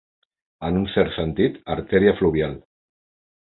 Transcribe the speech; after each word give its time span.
En 0.69 0.79
un 0.79 0.87
cert 0.93 1.13
sentit, 1.17 1.59
artèria 1.75 2.15
fluvial. 2.23 2.57